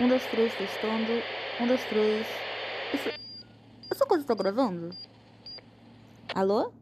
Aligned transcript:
Um, 0.00 0.08
dois, 0.08 0.24
três, 0.30 0.50
testando. 0.54 1.12
Um, 1.60 1.66
dois, 1.66 1.84
três. 1.84 2.26
Isso. 2.94 3.10
Essa 3.90 4.06
coisa 4.06 4.24
tá 4.24 4.34
gravando? 4.34 4.88
Alô? 6.34 6.72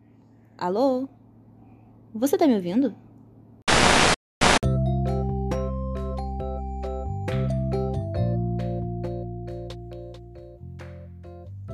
Alô? 0.57 1.09
Você 2.15 2.39
tá 2.39 2.47
me 2.47 2.55
ouvindo? 2.55 2.95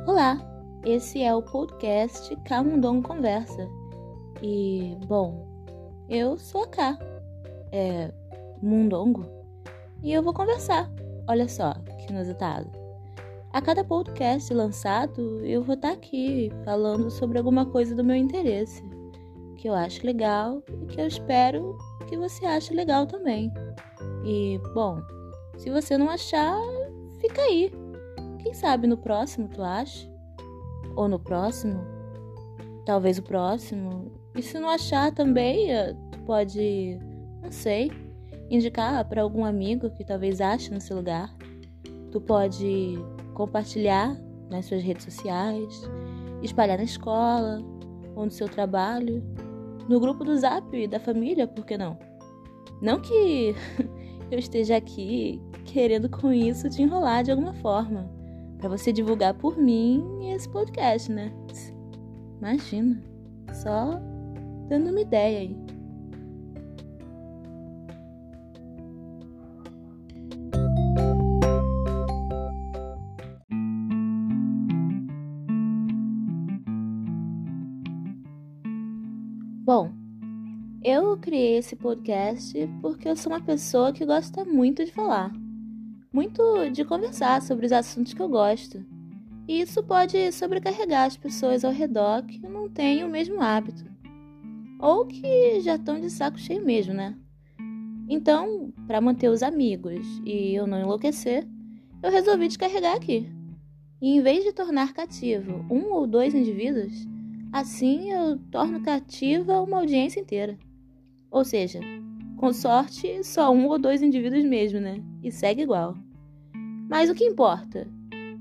Olá, 0.07 0.39
esse 0.87 1.23
é 1.23 1.35
o 1.35 1.43
podcast 1.43 2.35
Camundong 2.49 3.03
Conversa. 3.03 3.69
E, 4.43 4.97
bom, 5.07 5.47
eu 6.09 6.39
sou 6.39 6.63
a 6.65 6.69
K. 6.69 6.99
É. 7.71 8.11
Mundongo. 8.63 9.27
E 10.03 10.11
eu 10.11 10.23
vou 10.23 10.33
conversar. 10.33 10.91
Olha 11.27 11.49
só, 11.49 11.73
que 11.99 12.13
inusitado. 12.13 12.71
A 13.53 13.63
cada 13.63 13.85
podcast 13.85 14.53
lançado, 14.53 15.41
eu 15.45 15.63
vou 15.63 15.75
estar 15.75 15.89
tá 15.89 15.95
aqui 15.95 16.51
falando 16.65 17.11
sobre 17.11 17.39
alguma 17.39 17.65
coisa 17.65 17.95
do 17.95 18.05
meu 18.05 18.17
interesse, 18.17 18.82
que 19.57 19.68
eu 19.68 19.75
acho 19.75 20.05
legal 20.05 20.63
e 20.82 20.87
que 20.87 21.01
eu 21.01 21.07
espero 21.07 21.79
que 22.09 22.17
você 22.17 22.45
ache 22.45 22.75
legal 22.75 23.07
também. 23.07 23.53
E, 24.25 24.61
bom, 24.75 25.01
se 25.57 25.71
você 25.71 25.96
não 25.96 26.11
achar, 26.11 26.59
fica 27.21 27.41
aí. 27.43 27.73
Quem 28.43 28.53
sabe 28.53 28.87
no 28.87 28.99
próximo 28.99 29.49
tu 29.49 29.63
acha? 29.63 30.11
Ou 30.96 31.09
no 31.09 31.18
próximo? 31.18 31.81
Talvez 32.84 33.19
o 33.19 33.23
próximo. 33.23 34.12
E 34.34 34.43
se 34.43 34.59
não 34.59 34.69
achar 34.69 35.12
também, 35.12 35.73
eh, 35.73 35.95
tu 36.11 36.19
pode, 36.20 36.98
não 37.41 37.51
sei, 37.51 37.91
indicar 38.55 39.05
para 39.08 39.22
algum 39.22 39.44
amigo 39.44 39.91
que 39.91 40.05
talvez 40.05 40.41
ache 40.41 40.72
no 40.72 40.81
seu 40.81 40.97
lugar. 40.97 41.34
Tu 42.11 42.20
pode 42.20 42.98
compartilhar 43.34 44.17
nas 44.51 44.67
suas 44.67 44.83
redes 44.83 45.05
sociais, 45.05 45.83
espalhar 46.42 46.79
na 46.79 46.84
escola 46.84 47.62
ou 48.14 48.25
no 48.25 48.31
seu 48.31 48.48
trabalho, 48.48 49.23
no 49.89 50.01
grupo 50.01 50.25
do 50.25 50.37
Zap 50.37 50.87
da 50.87 51.01
família, 51.01 51.47
por 51.47 51.67
que 51.67 51.77
não? 51.77 51.98
Não 52.81 53.01
que 53.01 53.55
eu 54.31 54.39
esteja 54.39 54.77
aqui 54.77 55.41
querendo 55.64 56.09
com 56.09 56.33
isso 56.33 56.69
te 56.69 56.83
enrolar 56.83 57.25
de 57.25 57.31
alguma 57.31 57.53
forma, 57.55 58.09
para 58.59 58.69
você 58.69 58.92
divulgar 58.92 59.34
por 59.34 59.59
mim 59.59 60.31
esse 60.33 60.48
podcast, 60.48 61.11
né? 61.11 61.33
Imagina, 62.39 63.03
só 63.53 64.01
dando 64.69 64.91
uma 64.91 65.01
ideia 65.01 65.41
aí. 65.41 65.73
Criei 81.25 81.56
esse 81.56 81.75
podcast 81.75 82.53
porque 82.83 83.08
eu 83.08 83.17
sou 83.17 83.33
uma 83.33 83.41
pessoa 83.41 83.94
que 83.94 84.05
gosta 84.05 84.44
muito 84.44 84.84
de 84.84 84.92
falar, 84.92 85.33
muito 86.12 86.69
de 86.70 86.84
conversar 86.84 87.41
sobre 87.41 87.64
os 87.64 87.72
assuntos 87.72 88.12
que 88.12 88.20
eu 88.20 88.28
gosto. 88.28 88.84
E 89.48 89.62
isso 89.62 89.83
pode 89.83 90.30
sobrecarregar 90.33 91.06
as 91.06 91.17
pessoas 91.17 91.64
ao 91.64 91.72
redor 91.72 92.22
que 92.27 92.47
não 92.47 92.69
têm 92.69 93.02
o 93.05 93.08
mesmo 93.08 93.41
hábito, 93.41 93.86
ou 94.78 95.06
que 95.06 95.62
já 95.62 95.77
estão 95.77 95.98
de 95.98 96.11
saco 96.11 96.39
cheio 96.39 96.62
mesmo, 96.62 96.92
né? 96.92 97.17
Então, 98.06 98.70
para 98.86 99.00
manter 99.00 99.30
os 99.30 99.42
amigos 99.42 100.06
e 100.27 100.55
eu 100.55 100.67
não 100.67 100.78
enlouquecer, 100.78 101.48
eu 102.02 102.11
resolvi 102.11 102.48
descarregar 102.48 102.97
aqui. 102.97 103.27
E 103.98 104.11
em 104.11 104.20
vez 104.20 104.45
de 104.45 104.52
tornar 104.52 104.92
cativo 104.92 105.64
um 105.70 105.91
ou 105.91 106.06
dois 106.06 106.34
indivíduos, 106.34 107.06
Assim 107.55 108.11
eu 108.11 108.36
torno 108.51 108.83
cativa 108.83 109.63
uma 109.63 109.79
audiência 109.79 110.18
inteira. 110.18 110.58
Ou 111.34 111.45
seja, 111.45 111.80
com 112.36 112.52
sorte, 112.52 113.24
só 113.24 113.52
um 113.52 113.67
ou 113.67 113.77
dois 113.77 114.02
indivíduos 114.02 114.45
mesmo, 114.45 114.78
né? 114.78 115.02
E 115.20 115.33
segue 115.33 115.62
igual. 115.62 115.96
Mas 116.89 117.11
o 117.11 117.14
que 117.14 117.24
importa 117.24 117.89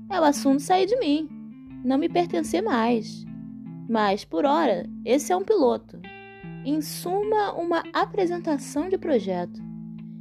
é 0.08 0.20
o 0.20 0.22
assunto 0.22 0.62
sair 0.62 0.86
de 0.86 0.96
mim, 1.00 1.28
não 1.84 1.98
me 1.98 2.08
pertencer 2.08 2.62
mais. 2.62 3.26
Mas, 3.88 4.24
por 4.24 4.44
hora, 4.44 4.88
esse 5.04 5.32
é 5.32 5.36
um 5.36 5.42
piloto. 5.42 6.00
Em 6.64 6.80
suma, 6.80 7.52
uma 7.54 7.82
apresentação 7.92 8.88
de 8.88 8.96
projeto. 8.96 9.60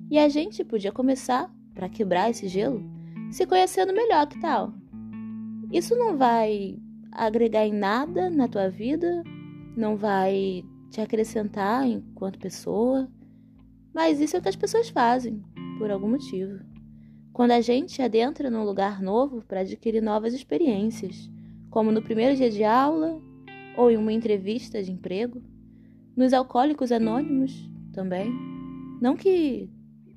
E 0.09 0.17
a 0.17 0.27
gente 0.27 0.63
podia 0.63 0.91
começar, 0.91 1.53
para 1.75 1.87
quebrar 1.87 2.31
esse 2.31 2.47
gelo, 2.47 2.83
se 3.29 3.45
conhecendo 3.45 3.93
melhor, 3.93 4.25
que 4.25 4.39
tal? 4.41 4.73
Isso 5.71 5.95
não 5.95 6.17
vai 6.17 6.79
agregar 7.11 7.67
em 7.67 7.73
nada 7.73 8.31
na 8.31 8.47
tua 8.47 8.67
vida, 8.67 9.23
não 9.77 9.95
vai 9.95 10.65
te 10.93 11.01
acrescentar 11.01 11.87
enquanto 11.87 12.37
pessoa, 12.37 13.09
mas 13.91 14.21
isso 14.21 14.35
é 14.35 14.39
o 14.39 14.41
que 14.41 14.49
as 14.49 14.55
pessoas 14.55 14.89
fazem, 14.89 15.43
por 15.79 15.89
algum 15.89 16.07
motivo. 16.07 16.59
Quando 17.33 17.49
a 17.49 17.61
gente 17.61 17.99
adentra 17.99 18.51
num 18.51 18.63
lugar 18.63 19.01
novo 19.01 19.41
para 19.41 19.61
adquirir 19.61 20.03
novas 20.03 20.35
experiências, 20.35 21.27
como 21.71 21.91
no 21.91 22.03
primeiro 22.03 22.35
dia 22.35 22.51
de 22.51 22.63
aula 22.63 23.19
ou 23.75 23.89
em 23.89 23.97
uma 23.97 24.13
entrevista 24.13 24.83
de 24.83 24.91
emprego, 24.91 25.41
nos 26.15 26.31
alcoólicos 26.31 26.91
anônimos 26.91 27.67
também. 27.91 28.31
Não 29.01 29.15
que 29.15 29.67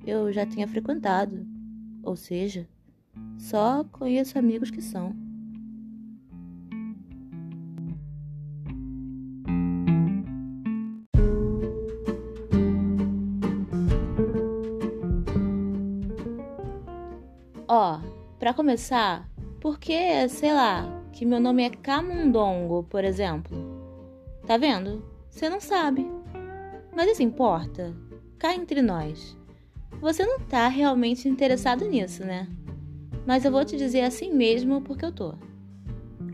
eu 0.05 0.31
já 0.31 0.45
tenha 0.45 0.67
frequentado, 0.67 1.43
ou 2.03 2.15
seja, 2.15 2.69
só 3.35 3.83
conheço 3.85 4.37
amigos 4.37 4.69
que 4.69 4.81
são. 4.81 5.15
Ó, 17.67 17.99
para 18.39 18.53
começar, 18.53 19.29
porque, 19.59 20.29
sei 20.29 20.53
lá, 20.53 20.85
que 21.11 21.25
meu 21.25 21.39
nome 21.39 21.63
é 21.63 21.69
Camundongo, 21.69 22.83
por 22.83 23.03
exemplo. 23.03 23.57
Tá 24.45 24.55
vendo? 24.55 25.03
Você 25.29 25.49
não 25.49 25.59
sabe. 25.59 26.09
Mas 26.95 27.11
isso 27.11 27.23
importa? 27.23 27.93
Cá 28.39 28.55
entre 28.55 28.81
nós. 28.81 29.37
Você 29.99 30.25
não 30.25 30.39
tá 30.39 30.67
realmente 30.69 31.27
interessado 31.27 31.85
nisso, 31.85 32.23
né? 32.23 32.47
Mas 33.25 33.43
eu 33.43 33.51
vou 33.51 33.65
te 33.65 33.75
dizer 33.75 34.01
assim 34.01 34.31
mesmo 34.33 34.81
porque 34.81 35.03
eu 35.03 35.11
tô. 35.11 35.33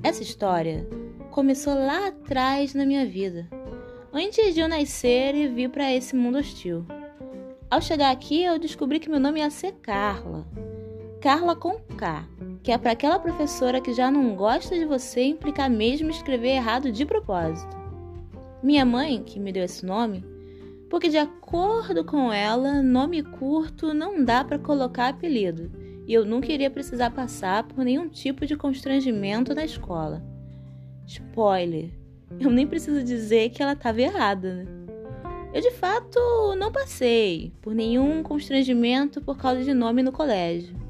Essa 0.03 0.21
história 0.21 0.87
começou 1.31 1.73
lá 1.73 2.09
atrás 2.09 2.75
na 2.75 2.85
minha 2.85 3.05
vida, 3.07 3.49
antes 4.13 4.53
de 4.53 4.59
eu 4.59 4.67
nascer 4.67 5.33
e 5.33 5.47
vir 5.47 5.69
para 5.69 5.91
esse 5.91 6.15
mundo 6.15 6.37
hostil. 6.37 6.85
Ao 7.71 7.81
chegar 7.81 8.11
aqui, 8.11 8.43
eu 8.43 8.59
descobri 8.59 8.99
que 8.99 9.09
meu 9.09 9.19
nome 9.19 9.39
ia 9.39 9.49
ser 9.49 9.71
Carla. 9.81 10.45
Carla 11.23 11.55
com 11.55 11.79
K, 11.95 12.27
que 12.61 12.69
é 12.69 12.77
para 12.77 12.91
aquela 12.91 13.17
professora 13.17 13.79
que 13.79 13.93
já 13.93 14.11
não 14.11 14.35
gosta 14.35 14.77
de 14.77 14.83
você 14.83 15.23
implicar 15.23 15.69
mesmo 15.69 16.09
escrever 16.09 16.49
errado 16.49 16.91
de 16.91 17.05
propósito. 17.05 17.77
Minha 18.61 18.83
mãe, 18.83 19.23
que 19.23 19.39
me 19.39 19.53
deu 19.53 19.63
esse 19.63 19.85
nome, 19.85 20.21
porque 20.89 21.07
de 21.07 21.17
acordo 21.17 22.03
com 22.03 22.29
ela, 22.29 22.83
nome 22.83 23.23
curto 23.23 23.93
não 23.93 24.25
dá 24.25 24.43
para 24.43 24.59
colocar 24.59 25.07
apelido, 25.07 25.71
e 26.05 26.13
eu 26.13 26.25
não 26.25 26.41
queria 26.41 26.69
precisar 26.69 27.11
passar 27.11 27.63
por 27.63 27.85
nenhum 27.85 28.09
tipo 28.09 28.45
de 28.45 28.57
constrangimento 28.57 29.55
na 29.55 29.63
escola. 29.63 30.21
Spoiler, 31.07 31.89
eu 32.37 32.51
nem 32.51 32.67
preciso 32.67 33.01
dizer 33.01 33.49
que 33.51 33.63
ela 33.63 33.71
estava 33.71 34.01
errada, 34.01 34.55
né? 34.55 34.65
Eu 35.53 35.61
de 35.61 35.71
fato 35.71 36.19
não 36.57 36.69
passei 36.69 37.53
por 37.61 37.73
nenhum 37.73 38.21
constrangimento 38.23 39.21
por 39.21 39.37
causa 39.37 39.63
de 39.63 39.73
nome 39.73 40.03
no 40.03 40.11
colégio 40.11 40.82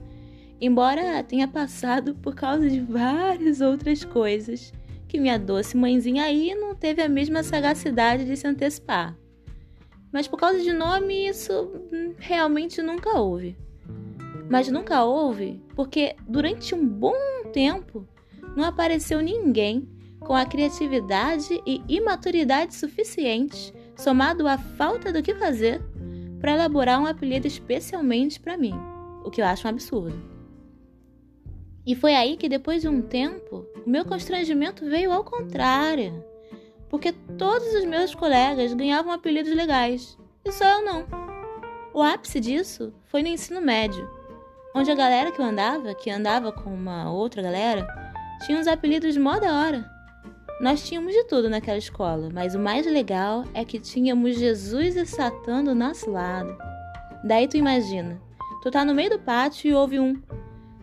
embora 0.65 1.21
tenha 1.23 1.47
passado 1.47 2.15
por 2.15 2.33
causa 2.33 2.69
de 2.69 2.79
várias 2.79 3.59
outras 3.59 4.05
coisas 4.05 4.71
que 5.07 5.19
minha 5.19 5.37
doce 5.37 5.75
mãezinha 5.75 6.23
aí 6.23 6.55
não 6.55 6.73
teve 6.73 7.01
a 7.01 7.09
mesma 7.09 7.43
sagacidade 7.43 8.25
de 8.25 8.37
se 8.37 8.47
antecipar. 8.47 9.17
Mas 10.11 10.27
por 10.27 10.37
causa 10.37 10.61
de 10.61 10.71
nome, 10.71 11.27
isso 11.27 11.69
realmente 12.17 12.81
nunca 12.81 13.19
houve. 13.19 13.57
Mas 14.49 14.69
nunca 14.69 15.03
houve 15.03 15.61
porque 15.75 16.15
durante 16.27 16.73
um 16.73 16.87
bom 16.87 17.13
tempo 17.51 18.07
não 18.55 18.63
apareceu 18.63 19.21
ninguém 19.21 19.87
com 20.19 20.33
a 20.33 20.45
criatividade 20.45 21.61
e 21.65 21.81
imaturidade 21.89 22.73
suficientes, 22.73 23.73
somado 23.97 24.47
à 24.47 24.57
falta 24.57 25.11
do 25.11 25.21
que 25.21 25.35
fazer, 25.35 25.81
para 26.39 26.53
elaborar 26.53 27.01
um 27.01 27.05
apelido 27.05 27.47
especialmente 27.47 28.39
para 28.39 28.57
mim, 28.57 28.73
o 29.25 29.29
que 29.29 29.41
eu 29.41 29.45
acho 29.45 29.67
um 29.67 29.69
absurdo. 29.69 30.32
E 31.85 31.95
foi 31.95 32.15
aí 32.15 32.37
que, 32.37 32.47
depois 32.47 32.81
de 32.81 32.87
um 32.87 33.01
tempo, 33.01 33.65
o 33.85 33.89
meu 33.89 34.05
constrangimento 34.05 34.85
veio 34.85 35.11
ao 35.11 35.23
contrário, 35.23 36.23
porque 36.89 37.11
todos 37.37 37.73
os 37.73 37.85
meus 37.85 38.15
colegas 38.15 38.73
ganhavam 38.73 39.11
apelidos 39.11 39.53
legais 39.53 40.17
e 40.45 40.51
só 40.51 40.79
eu 40.79 40.85
não. 40.85 41.05
O 41.93 42.01
ápice 42.01 42.39
disso 42.39 42.93
foi 43.05 43.21
no 43.21 43.27
ensino 43.27 43.61
médio, 43.61 44.09
onde 44.73 44.89
a 44.89 44.95
galera 44.95 45.31
que 45.31 45.41
eu 45.41 45.45
andava, 45.45 45.93
que 45.93 46.09
andava 46.09 46.51
com 46.51 46.73
uma 46.73 47.11
outra 47.11 47.41
galera, 47.41 47.85
tinha 48.45 48.57
uns 48.57 48.67
apelidos 48.67 49.17
mó 49.17 49.37
da 49.39 49.53
hora. 49.53 49.91
Nós 50.61 50.87
tínhamos 50.87 51.13
de 51.13 51.25
tudo 51.25 51.49
naquela 51.49 51.77
escola, 51.77 52.29
mas 52.33 52.55
o 52.55 52.59
mais 52.59 52.85
legal 52.85 53.43
é 53.53 53.65
que 53.65 53.79
tínhamos 53.79 54.37
Jesus 54.37 54.95
e 54.95 55.05
Satã 55.05 55.63
do 55.63 55.75
nosso 55.75 56.09
lado. 56.09 56.55
Daí 57.23 57.47
tu 57.47 57.57
imagina, 57.57 58.21
tu 58.61 58.71
tá 58.71 58.85
no 58.85 58.93
meio 58.93 59.09
do 59.09 59.19
pátio 59.19 59.69
e 59.69 59.73
ouve 59.73 59.99
um: 59.99 60.21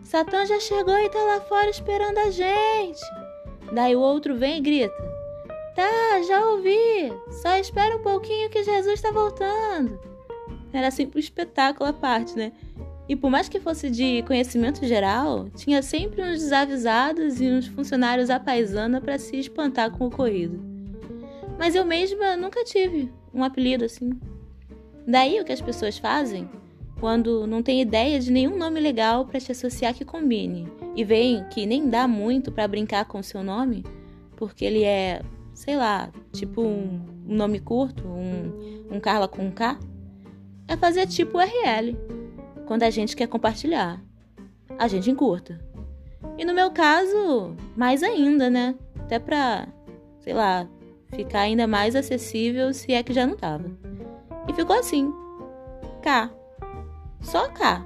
Satã 0.03 0.45
já 0.45 0.59
chegou 0.59 0.97
e 0.97 1.09
tá 1.09 1.19
lá 1.19 1.41
fora 1.41 1.69
esperando 1.69 2.17
a 2.17 2.29
gente. 2.31 3.01
Daí 3.71 3.95
o 3.95 3.99
outro 3.99 4.35
vem 4.35 4.57
e 4.57 4.61
grita: 4.61 4.93
Tá, 5.75 6.21
já 6.27 6.45
ouvi. 6.47 7.13
Só 7.41 7.57
espera 7.57 7.95
um 7.95 8.01
pouquinho 8.01 8.49
que 8.49 8.63
Jesus 8.63 8.95
está 8.95 9.11
voltando. 9.11 9.99
Era 10.73 10.91
sempre 10.91 11.17
um 11.17 11.19
espetáculo 11.19 11.89
à 11.89 11.93
parte, 11.93 12.35
né? 12.35 12.51
E 13.07 13.15
por 13.15 13.29
mais 13.29 13.49
que 13.49 13.59
fosse 13.59 13.89
de 13.89 14.23
conhecimento 14.23 14.85
geral, 14.85 15.49
tinha 15.55 15.81
sempre 15.81 16.21
uns 16.21 16.39
desavisados 16.39 17.41
e 17.41 17.45
uns 17.45 17.67
funcionários 17.67 18.29
à 18.29 18.39
paisana 18.39 19.01
para 19.01 19.19
se 19.19 19.37
espantar 19.37 19.91
com 19.91 20.05
o 20.05 20.07
ocorrido. 20.07 20.61
Mas 21.57 21.75
eu 21.75 21.85
mesma 21.85 22.35
nunca 22.35 22.63
tive 22.63 23.11
um 23.33 23.43
apelido 23.43 23.85
assim. 23.85 24.11
Daí 25.05 25.39
o 25.39 25.45
que 25.45 25.51
as 25.51 25.61
pessoas 25.61 25.97
fazem 25.97 26.49
quando 27.01 27.47
não 27.47 27.63
tem 27.63 27.81
ideia 27.81 28.19
de 28.19 28.31
nenhum 28.31 28.55
nome 28.55 28.79
legal 28.79 29.25
para 29.25 29.39
te 29.39 29.51
associar 29.51 29.91
que 29.91 30.05
combine 30.05 30.71
e 30.95 31.03
veem 31.03 31.43
que 31.45 31.65
nem 31.65 31.89
dá 31.89 32.07
muito 32.07 32.51
para 32.51 32.67
brincar 32.67 33.05
com 33.05 33.17
o 33.17 33.23
seu 33.23 33.43
nome, 33.43 33.83
porque 34.37 34.63
ele 34.63 34.83
é, 34.83 35.23
sei 35.51 35.75
lá, 35.75 36.11
tipo 36.31 36.61
um, 36.61 37.01
nome 37.25 37.59
curto, 37.59 38.07
um, 38.07 38.85
um 38.95 38.99
Carla 38.99 39.27
com 39.27 39.47
um 39.47 39.49
K, 39.49 39.79
é 40.67 40.77
fazer 40.77 41.07
tipo 41.07 41.39
RL 41.39 41.97
quando 42.67 42.83
a 42.83 42.91
gente 42.91 43.15
quer 43.15 43.25
compartilhar. 43.25 43.99
A 44.77 44.87
gente 44.87 45.09
encurta. 45.09 45.59
E 46.37 46.45
no 46.45 46.53
meu 46.53 46.69
caso, 46.69 47.55
mais 47.75 48.03
ainda, 48.03 48.47
né? 48.47 48.75
Até 48.99 49.17
pra, 49.17 49.67
sei 50.19 50.33
lá, 50.33 50.69
ficar 51.09 51.41
ainda 51.41 51.65
mais 51.65 51.95
acessível 51.95 52.71
se 52.75 52.93
é 52.93 53.01
que 53.01 53.11
já 53.11 53.25
não 53.25 53.35
tava. 53.35 53.71
E 54.47 54.53
ficou 54.53 54.77
assim. 54.77 55.11
K. 56.03 56.40
Só 57.21 57.49
K. 57.49 57.85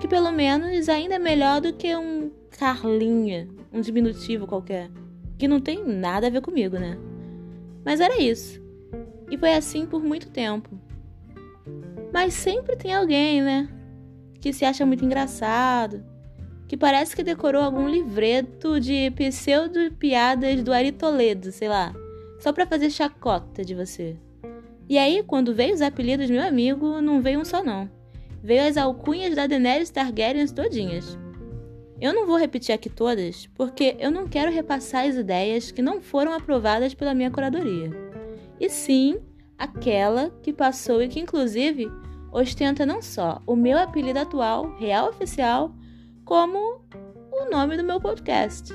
Que 0.00 0.08
pelo 0.08 0.32
menos 0.32 0.88
ainda 0.88 1.16
é 1.16 1.18
melhor 1.18 1.60
do 1.60 1.72
que 1.72 1.94
um 1.94 2.30
Carlinha, 2.50 3.48
um 3.72 3.80
diminutivo 3.80 4.46
qualquer. 4.46 4.90
Que 5.38 5.48
não 5.48 5.60
tem 5.60 5.84
nada 5.84 6.26
a 6.26 6.30
ver 6.30 6.40
comigo, 6.40 6.78
né? 6.78 6.96
Mas 7.84 8.00
era 8.00 8.20
isso. 8.20 8.60
E 9.30 9.36
foi 9.36 9.54
assim 9.54 9.86
por 9.86 10.02
muito 10.02 10.30
tempo. 10.30 10.70
Mas 12.12 12.34
sempre 12.34 12.76
tem 12.76 12.94
alguém, 12.94 13.42
né? 13.42 13.68
que 14.44 14.52
se 14.52 14.66
acha 14.66 14.84
muito 14.84 15.02
engraçado, 15.02 16.04
que 16.68 16.76
parece 16.76 17.16
que 17.16 17.22
decorou 17.22 17.62
algum 17.62 17.88
livreto 17.88 18.78
de 18.78 19.10
pseudo-piadas 19.12 20.62
do 20.62 20.70
Ari 20.70 20.92
Toledo, 20.92 21.50
sei 21.50 21.66
lá, 21.66 21.94
só 22.38 22.52
para 22.52 22.66
fazer 22.66 22.90
chacota 22.90 23.64
de 23.64 23.74
você. 23.74 24.18
E 24.86 24.98
aí, 24.98 25.22
quando 25.22 25.54
veio 25.54 25.72
os 25.72 25.80
apelidos 25.80 26.28
meu 26.28 26.42
amigo, 26.42 27.00
não 27.00 27.22
veio 27.22 27.40
um 27.40 27.44
só 27.44 27.64
não. 27.64 27.90
Veio 28.44 28.68
as 28.68 28.76
alcunhas 28.76 29.34
da 29.34 29.46
Daenerys 29.46 29.88
Targaryen 29.88 30.46
todinhas. 30.48 31.18
Eu 31.98 32.12
não 32.12 32.26
vou 32.26 32.36
repetir 32.36 32.74
aqui 32.74 32.90
todas, 32.90 33.46
porque 33.54 33.96
eu 33.98 34.10
não 34.10 34.28
quero 34.28 34.52
repassar 34.52 35.06
as 35.06 35.14
ideias 35.14 35.70
que 35.70 35.80
não 35.80 36.02
foram 36.02 36.34
aprovadas 36.34 36.92
pela 36.92 37.14
minha 37.14 37.30
curadoria. 37.30 37.90
E 38.60 38.68
sim, 38.68 39.18
aquela 39.56 40.28
que 40.42 40.52
passou 40.52 41.02
e 41.02 41.08
que 41.08 41.18
inclusive 41.18 41.90
ostenta 42.30 42.84
não 42.84 43.00
só 43.00 43.40
o 43.46 43.56
meu 43.56 43.78
apelido 43.78 44.18
atual, 44.18 44.76
real 44.76 45.08
oficial, 45.08 45.74
como 46.22 46.82
o 47.32 47.50
nome 47.50 47.78
do 47.78 47.82
meu 47.82 47.98
podcast. 47.98 48.74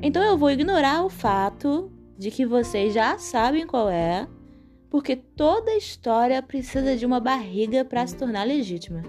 Então 0.00 0.22
eu 0.22 0.38
vou 0.38 0.52
ignorar 0.52 1.04
o 1.04 1.10
fato 1.10 1.90
de 2.16 2.30
que 2.30 2.46
vocês 2.46 2.94
já 2.94 3.18
sabem 3.18 3.66
qual 3.66 3.90
é, 3.90 4.28
porque 4.94 5.16
toda 5.16 5.74
história 5.74 6.40
precisa 6.40 6.96
de 6.96 7.04
uma 7.04 7.18
barriga 7.18 7.84
para 7.84 8.06
se 8.06 8.16
tornar 8.16 8.46
legítima. 8.46 9.02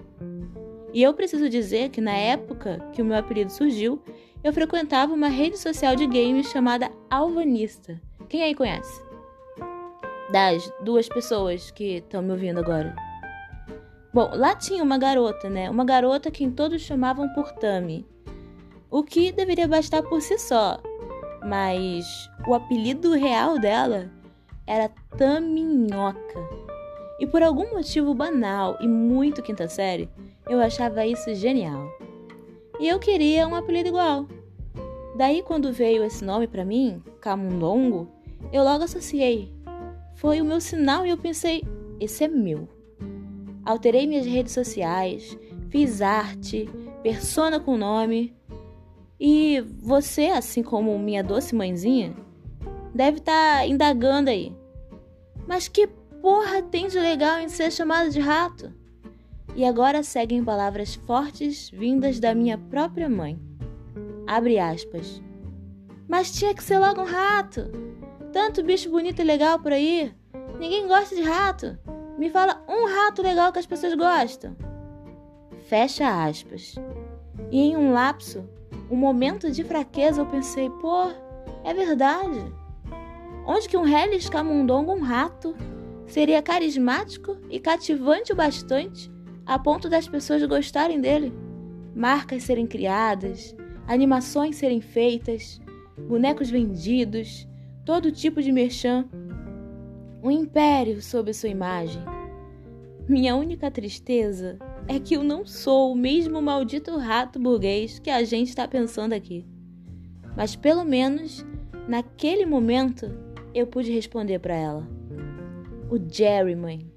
E 0.92 1.04
eu 1.04 1.14
preciso 1.14 1.48
dizer 1.48 1.90
que 1.90 2.02
na 2.02 2.14
época 2.14 2.80
que 2.92 3.04
o 3.04 3.06
meu 3.06 3.16
apelido 3.16 3.52
surgiu, 3.52 4.02
eu 4.44 4.52
frequentava 4.52 5.14
uma 5.14 5.28
rede 5.28 5.60
social 5.60 5.96
de 5.96 6.08
games 6.08 6.48
chamada 6.48 6.90
Alvanista. 7.08 8.02
Quem 8.28 8.42
aí 8.42 8.56
conhece? 8.56 9.00
Das 10.32 10.68
duas 10.84 11.08
pessoas 11.08 11.70
que 11.70 11.98
estão 11.98 12.24
me 12.24 12.32
ouvindo 12.32 12.62
agora. 12.62 12.96
Bom, 14.12 14.32
lá 14.34 14.56
tinha 14.56 14.84
uma 14.84 14.98
garota, 14.98 15.52
né? 15.52 15.70
Uma 15.70 15.86
garota 15.86 16.32
que 16.32 16.50
todos 16.50 16.82
chamavam 16.82 17.30
por 17.36 17.52
Tami. 17.52 18.08
O 18.90 19.04
que 19.04 19.32
deveria 19.32 19.68
bastar 19.68 20.02
por 20.02 20.20
si 20.20 20.40
só. 20.40 20.80
Mas 21.48 22.08
o 22.48 22.56
apelido 22.56 23.14
real 23.14 23.60
dela 23.60 24.10
era 24.68 24.90
Taminhoca. 25.18 26.40
E 27.20 27.26
por 27.26 27.42
algum 27.42 27.72
motivo 27.74 28.14
banal 28.14 28.78
e 28.82 28.88
muito 28.88 29.42
quinta 29.42 29.68
série, 29.68 30.10
eu 30.50 30.60
achava 30.60 31.06
isso 31.06 31.34
genial. 31.34 31.90
E 32.80 32.88
eu 32.88 33.00
queria 33.00 33.48
um 33.48 33.56
apelido 33.56 33.90
igual. 33.90 34.28
Daí 35.18 35.42
quando 35.42 35.72
veio 35.72 36.04
esse 36.04 36.26
nome 36.26 36.48
para 36.48 36.66
mim, 36.66 37.02
Camundongo, 37.22 38.10
eu 38.52 38.64
logo 38.64 38.84
associei. 38.84 39.54
Foi 40.16 40.42
o 40.42 40.46
meu 40.46 40.60
sinal 40.60 41.06
e 41.06 41.10
eu 41.10 41.18
pensei, 41.18 41.64
esse 42.00 42.24
é 42.24 42.28
meu. 42.28 42.68
Alterei 43.64 44.06
minhas 44.06 44.26
redes 44.26 44.54
sociais, 44.54 45.38
fiz 45.70 46.02
arte, 46.02 46.70
persona 47.02 47.60
com 47.60 47.78
nome. 47.78 48.36
E 49.20 49.62
você, 49.80 50.26
assim 50.28 50.62
como 50.62 51.00
minha 51.00 51.24
doce 51.24 51.56
mãezinha, 51.56 52.14
deve 52.96 53.18
estar 53.18 53.58
tá 53.58 53.68
indagando 53.68 54.30
aí. 54.30 54.56
Mas 55.46 55.68
que 55.68 55.86
porra 56.22 56.62
tem 56.62 56.88
de 56.88 56.98
legal 56.98 57.40
em 57.40 57.50
ser 57.50 57.70
chamado 57.72 58.10
de 58.10 58.22
rato? 58.22 58.74
E 59.54 59.66
agora 59.66 60.02
seguem 60.02 60.44
palavras 60.44 60.96
fortes 60.96 61.70
vindas 61.70 62.20
da 62.20 62.34
minha 62.34 62.58
própria 62.58 63.10
mãe. 63.10 63.38
Abre 64.26 64.58
aspas. 64.58 65.22
Mas 66.08 66.32
tinha 66.32 66.54
que 66.54 66.64
ser 66.64 66.80
logo 66.80 67.02
um 67.02 67.06
rato. 67.06 67.70
Tanto 68.32 68.64
bicho 68.64 68.90
bonito 68.90 69.22
e 69.22 69.26
legal 69.26 69.60
por 69.60 69.74
aí. 69.74 70.14
Ninguém 70.58 70.88
gosta 70.88 71.16
de 71.16 71.22
rato. 71.22 71.78
Me 72.18 72.30
fala 72.30 72.64
um 72.68 72.88
rato 72.88 73.22
legal 73.22 73.52
que 73.52 73.60
as 73.60 73.66
pessoas 73.66 73.94
gostam. 73.94 74.56
Fecha 75.68 76.26
aspas. 76.26 76.76
E 77.52 77.60
em 77.60 77.78
um 77.78 77.92
lapso, 77.92 78.48
um 78.90 78.96
momento 78.96 79.52
de 79.52 79.64
fraqueza, 79.64 80.22
eu 80.22 80.26
pensei, 80.26 80.70
pô, 80.70 81.12
é 81.64 81.74
verdade. 81.74 82.65
Onde 83.46 83.70
que 83.70 83.78
um 83.78 83.88
Hellis 83.88 84.28
Camundongo, 84.28 84.92
um 84.94 85.02
rato, 85.02 85.56
seria 86.08 86.42
carismático 86.42 87.38
e 87.50 87.60
cativante 87.60 88.34
o 88.34 88.36
bastante 88.36 89.12
a 89.46 89.60
ponto 89.60 89.88
das 89.88 90.08
pessoas 90.08 90.44
gostarem 90.46 91.00
dele? 91.00 91.32
Marcas 91.96 92.44
serem 92.44 92.66
criadas, 92.66 93.56
animações 93.88 94.56
serem 94.56 94.82
feitas, 94.82 95.62
bonecos 96.08 96.50
vendidos, 96.50 97.48
todo 97.86 98.12
tipo 98.12 98.42
de 98.42 98.52
merchan 98.52 99.08
um 100.26 100.32
império 100.32 101.04
sob 101.04 101.32
sua 101.32 101.50
imagem. 101.50 102.02
Minha 103.08 103.36
única 103.36 103.70
tristeza 103.70 104.58
é 104.88 105.00
que 105.00 105.16
eu 105.16 105.24
não 105.24 105.46
sou 105.46 105.92
o 105.92 105.96
mesmo 105.96 106.42
maldito 106.42 106.98
rato 106.98 107.40
burguês 107.40 108.00
que 108.00 108.10
a 108.10 108.24
gente 108.24 108.50
está 108.50 108.68
pensando 108.68 109.14
aqui. 109.14 109.46
Mas 110.36 110.56
pelo 110.56 110.84
menos, 110.84 111.46
naquele 111.88 112.44
momento, 112.44 113.25
eu 113.56 113.66
pude 113.66 113.90
responder 113.90 114.38
para 114.40 114.54
ela. 114.54 114.86
O 115.90 115.98
Jerry, 115.98 116.56
mãe. 116.58 116.92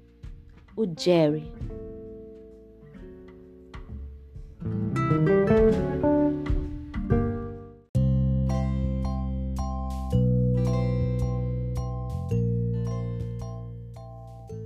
O 0.75 0.85
Jerry. 0.85 1.49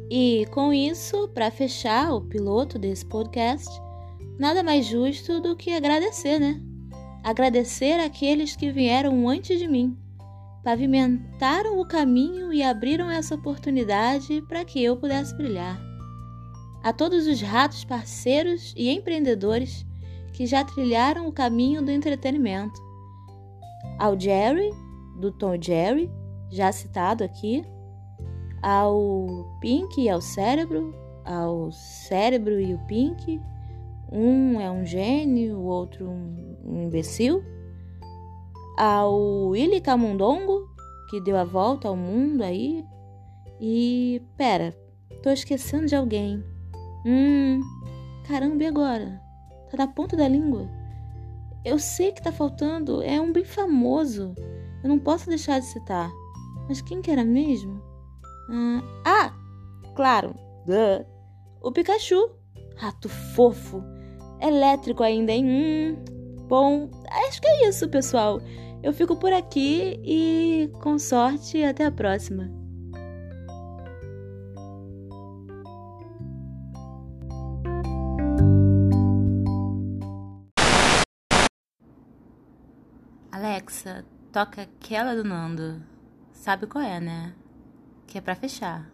E 0.10 0.48
com 0.48 0.74
isso, 0.74 1.28
para 1.30 1.52
fechar 1.52 2.12
o 2.14 2.22
piloto 2.22 2.80
desse 2.80 3.06
podcast, 3.06 3.70
nada 4.40 4.64
mais 4.64 4.88
justo 4.88 5.40
do 5.40 5.56
que 5.56 5.72
agradecer, 5.72 6.40
né? 6.40 6.60
Agradecer 7.24 8.00
aqueles 8.00 8.56
que 8.56 8.72
vieram 8.72 9.30
antes 9.30 9.60
de 9.60 9.68
mim, 9.68 9.98
pavimentaram 10.64 11.80
o 11.80 11.86
caminho 11.86 12.54
e 12.54 12.64
abriram 12.64 13.10
essa 13.10 13.36
oportunidade 13.36 14.42
para 14.44 14.64
que 14.64 14.82
eu 14.82 14.96
pudesse 14.96 15.36
brilhar. 15.36 15.80
A 16.82 16.94
todos 16.94 17.28
os 17.28 17.42
ratos 17.42 17.84
parceiros 17.84 18.74
e 18.76 18.90
empreendedores 18.90 19.86
que 20.34 20.46
já 20.46 20.64
trilharam 20.64 21.28
o 21.28 21.32
caminho 21.32 21.82
do 21.82 21.92
entretenimento. 21.92 22.82
Ao 24.00 24.20
Jerry, 24.20 24.70
do 25.20 25.32
Tom 25.32 25.62
Jerry, 25.62 26.10
já 26.50 26.72
citado 26.72 27.24
aqui, 27.24 27.64
ao 28.62 29.28
Pink 29.60 30.02
e 30.02 30.10
ao 30.10 30.22
cérebro, 30.22 30.94
ao 31.26 31.72
cérebro 31.72 32.60
e 32.60 32.74
o 32.74 32.80
Pink, 32.88 33.42
Um 34.12 34.62
é 34.62 34.70
um 34.70 34.86
gênio, 34.86 35.58
o 35.58 35.66
outro 35.66 36.08
um, 36.08 36.84
imbecil. 36.84 37.44
Ao 38.78 39.50
Willy 39.50 39.82
Camundongo, 39.82 40.68
que 41.10 41.22
deu 41.22 41.38
a 41.38 41.44
volta 41.44 41.88
ao 41.88 41.96
mundo 41.96 42.44
aí. 42.44 42.84
E. 43.60 44.22
Pera, 44.36 44.76
tô 45.22 45.30
esquecendo 45.30 45.86
de 45.86 45.96
alguém. 45.96 46.44
Hum. 47.06 47.62
Caramba, 48.28 48.64
e 48.64 48.68
agora? 48.68 49.22
Tá 49.70 49.78
na 49.78 49.88
ponta 49.88 50.16
da 50.16 50.28
língua. 50.28 50.70
Eu 51.66 51.80
sei 51.80 52.12
que 52.12 52.22
tá 52.22 52.32
faltando, 52.32 53.02
é 53.02 53.20
um 53.22 53.32
bem 53.32 53.46
famoso. 53.46 54.34
Eu 54.84 54.90
não 54.90 55.00
posso 55.00 55.30
deixar 55.30 55.60
de 55.60 55.66
citar. 55.66 56.12
Mas 56.68 56.82
quem 56.82 57.02
que 57.02 57.12
era 57.12 57.24
mesmo? 57.24 57.82
Ah, 58.50 58.82
ah 59.06 59.34
claro. 59.96 60.36
Duh. 60.66 61.06
O 61.62 61.72
Pikachu. 61.72 62.30
Rato 62.76 63.08
fofo. 63.08 63.84
Elétrico 64.42 65.04
ainda, 65.04 65.32
hein? 65.32 65.46
Hum, 65.46 65.96
bom, 66.48 66.90
acho 67.28 67.42
que 67.42 67.48
é 67.48 67.70
isso, 67.70 67.88
pessoal. 67.90 68.42
Eu 68.82 68.94
fico 68.94 69.16
por 69.16 69.32
aqui 69.32 70.00
e, 70.04 70.70
com 70.82 71.00
sorte, 71.00 71.64
até 71.64 71.86
a 71.86 71.92
próxima. 71.92 72.52
Alexa, 83.32 84.06
toca 84.32 84.62
aquela 84.62 85.16
do 85.16 85.24
Nando. 85.24 85.82
Sabe 86.32 86.68
qual 86.68 86.84
é, 86.84 87.00
né? 87.00 87.34
Que 88.06 88.18
é 88.18 88.22
pra 88.22 88.36
fechar. 88.36 88.93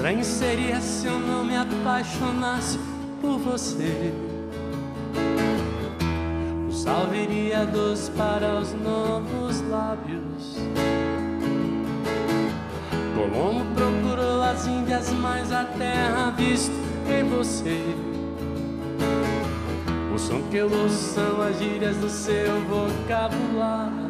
Estranho 0.00 0.24
seria 0.24 0.80
se 0.80 1.06
eu 1.06 1.18
não 1.18 1.44
me 1.44 1.54
apaixonasse 1.54 2.78
por 3.20 3.38
você. 3.38 4.14
O 6.66 6.72
sal 6.72 7.08
viria 7.08 7.66
doce 7.66 8.10
para 8.12 8.60
os 8.60 8.72
novos 8.72 9.60
lábios. 9.68 10.56
Colombo 13.14 13.66
procurou 13.74 14.42
as 14.42 14.66
Índias, 14.66 15.12
mas 15.12 15.52
a 15.52 15.64
terra 15.64 16.30
visto 16.30 16.72
em 17.06 17.28
você. 17.28 17.84
O 20.14 20.18
som 20.18 20.40
que 20.50 20.56
eu 20.56 20.72
ouço 20.72 21.12
são 21.12 21.42
as 21.42 21.58
gírias 21.58 21.98
do 21.98 22.08
seu 22.08 22.58
vocabulário. 22.62 24.09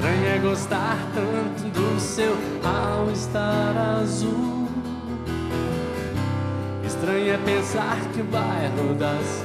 Estranho 0.00 0.26
é 0.28 0.38
gostar 0.38 0.96
tanto 1.14 1.68
do 1.78 2.00
seu 2.00 2.34
ao 2.64 3.10
estar 3.10 3.76
azul. 4.00 4.66
Estranho 6.82 7.34
é 7.34 7.36
pensar 7.36 7.98
que 8.14 8.22
o 8.22 8.24
bairro 8.24 8.94
das 8.94 9.44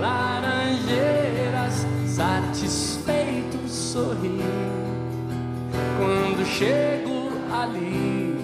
laranjeiras 0.00 1.86
satisfeito 2.06 3.68
sorri 3.68 4.40
quando 5.98 6.46
chego 6.46 7.28
ali 7.52 8.40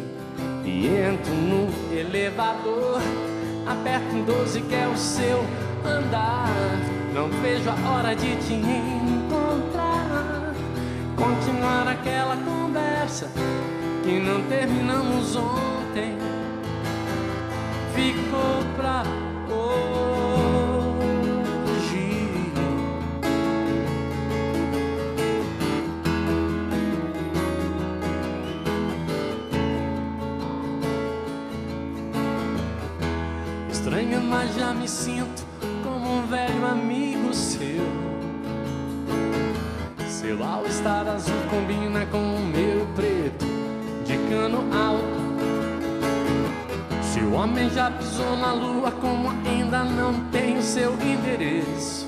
e 0.66 0.86
entro 0.86 1.32
no 1.32 1.98
elevador. 1.98 3.00
Aperto 3.66 4.16
um 4.16 4.22
12 4.22 4.60
que 4.60 4.74
é 4.74 4.86
o 4.86 4.98
seu 4.98 5.42
andar. 5.82 6.52
Não 7.14 7.30
vejo 7.40 7.70
a 7.70 7.90
hora 7.90 8.14
de 8.14 8.36
te 8.36 8.52
continuar 11.18 11.88
aquela 11.88 12.36
conversa 12.36 13.28
que 14.04 14.20
não 14.20 14.40
terminamos 14.42 15.34
ontem. 15.34 16.16
Ficou 17.92 18.62
pra 18.76 19.02
hoje. 19.52 19.98
Estranha, 33.68 34.20
mas 34.20 34.54
já 34.54 34.72
me 34.72 34.86
sinto 34.86 35.44
como 35.82 36.18
um 36.18 36.26
velho 36.28 36.64
amigo 36.64 37.17
Seu 40.28 40.44
all-star 40.44 41.08
azul 41.08 41.40
combina 41.48 42.04
com 42.04 42.18
o 42.18 42.40
meu 42.40 42.86
preto 42.94 43.46
de 44.04 44.18
cano 44.28 44.58
alto. 44.76 45.18
Se 47.02 47.20
o 47.20 47.32
homem 47.32 47.70
já 47.70 47.90
pisou 47.90 48.36
na 48.36 48.52
lua, 48.52 48.90
como 48.90 49.30
ainda 49.48 49.84
não 49.84 50.28
tem 50.28 50.60
seu 50.60 50.92
endereço. 51.00 52.06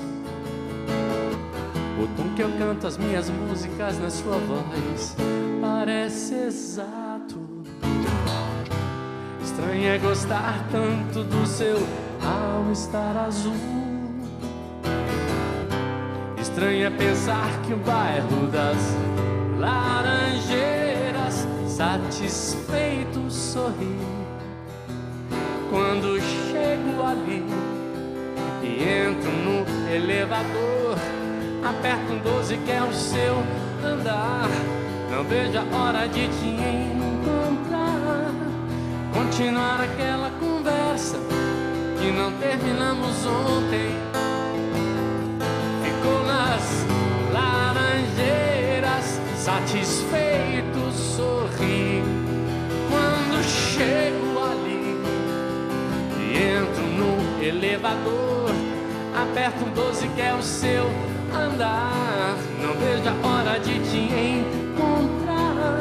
O 1.99 2.07
tom 2.15 2.35
que 2.35 2.43
eu 2.43 2.51
canto 2.59 2.85
as 2.85 2.95
minhas 2.95 3.27
músicas 3.27 3.97
na 3.97 4.11
sua 4.11 4.37
voz 4.37 5.15
parece 5.59 6.35
exato. 6.35 7.39
Estranho 9.43 9.87
é 9.87 9.97
gostar 9.97 10.63
tanto 10.71 11.23
do 11.23 11.47
seu 11.47 11.77
all-star 12.21 13.17
azul. 13.17 13.80
Estranho 16.61 16.85
é 16.85 16.89
pensar 16.91 17.49
que 17.65 17.73
o 17.73 17.77
bairro 17.77 18.45
das 18.51 18.77
laranjeiras 19.57 21.47
satisfeito 21.67 23.31
sorri 23.31 23.97
quando 25.71 26.21
chego 26.21 27.01
ali 27.03 27.43
e 28.61 28.83
entro 28.83 29.31
no 29.31 29.65
elevador. 29.91 30.99
Aperto 31.67 32.13
um 32.13 32.19
12 32.19 32.57
que 32.57 32.71
é 32.71 32.83
o 32.83 32.93
seu 32.93 33.43
andar. 33.83 34.47
Não 35.09 35.23
vejo 35.23 35.57
a 35.57 35.63
hora 35.75 36.07
de 36.07 36.27
te 36.27 36.45
encontrar. 36.45 38.29
Continuar 39.11 39.81
aquela 39.81 40.29
conversa 40.39 41.17
que 41.99 42.11
não 42.11 42.31
terminamos 42.33 43.25
ontem 43.25 44.10
satisfeito 49.61 50.91
sorri 50.91 52.01
quando 52.89 53.43
chego 53.43 54.39
ali 54.39 54.97
e 56.19 56.37
entro 56.37 56.83
no 56.87 57.43
elevador. 57.43 58.49
Aperto 59.15 59.65
um 59.65 59.69
12 59.73 60.07
que 60.09 60.21
é 60.21 60.33
o 60.33 60.41
seu 60.41 60.85
andar. 61.33 62.35
Não 62.61 62.73
vejo 62.73 63.03
a 63.07 63.27
hora 63.27 63.59
de 63.59 63.79
te 63.79 63.97
encontrar. 63.97 65.77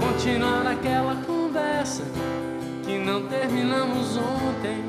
Continuar 0.00 0.66
aquela 0.66 1.16
conversa 1.26 2.02
que 2.84 2.98
não 2.98 3.26
terminamos 3.26 4.16
ontem. 4.16 4.84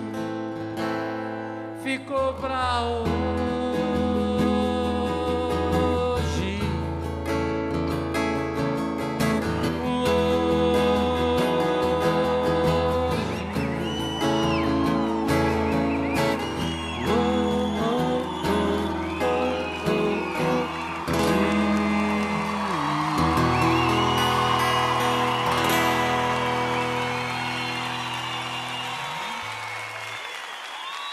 Ficou 1.84 2.34
pra 2.34 2.82
hoje. 2.84 3.97